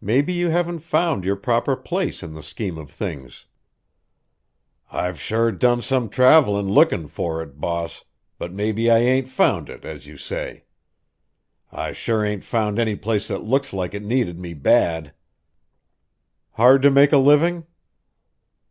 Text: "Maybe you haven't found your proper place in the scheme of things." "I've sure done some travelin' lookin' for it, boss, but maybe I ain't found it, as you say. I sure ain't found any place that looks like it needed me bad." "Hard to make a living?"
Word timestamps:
"Maybe 0.00 0.32
you 0.32 0.48
haven't 0.48 0.78
found 0.78 1.26
your 1.26 1.36
proper 1.36 1.76
place 1.76 2.22
in 2.22 2.32
the 2.32 2.42
scheme 2.42 2.78
of 2.78 2.90
things." 2.90 3.44
"I've 4.90 5.20
sure 5.20 5.52
done 5.52 5.82
some 5.82 6.08
travelin' 6.08 6.66
lookin' 6.70 7.08
for 7.08 7.42
it, 7.42 7.60
boss, 7.60 8.02
but 8.38 8.54
maybe 8.54 8.90
I 8.90 9.00
ain't 9.00 9.28
found 9.28 9.68
it, 9.68 9.84
as 9.84 10.06
you 10.06 10.16
say. 10.16 10.64
I 11.70 11.92
sure 11.92 12.24
ain't 12.24 12.42
found 12.42 12.78
any 12.78 12.96
place 12.96 13.28
that 13.28 13.42
looks 13.44 13.74
like 13.74 13.92
it 13.92 14.02
needed 14.02 14.38
me 14.40 14.54
bad." 14.54 15.12
"Hard 16.52 16.80
to 16.80 16.90
make 16.90 17.12
a 17.12 17.18
living?" 17.18 17.66